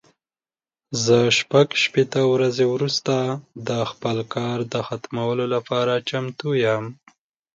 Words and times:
زه 1.05 1.17
شپږ 1.39 1.67
شپېته 1.83 2.21
ورځې 2.33 2.65
وروسته 2.73 3.15
د 3.67 3.69
خپل 3.91 4.17
کار 4.35 4.57
د 4.73 4.75
ختمولو 4.87 5.45
لپاره 5.55 5.93
چمتو 6.09 6.49
یم. 6.65 6.83